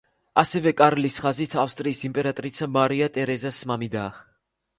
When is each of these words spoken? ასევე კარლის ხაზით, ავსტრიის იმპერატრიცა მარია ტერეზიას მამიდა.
ასევე 0.43 0.71
კარლის 0.79 1.17
ხაზით, 1.25 1.53
ავსტრიის 1.65 2.01
იმპერატრიცა 2.09 2.69
მარია 2.79 3.11
ტერეზიას 3.19 3.61
მამიდა. 3.75 4.09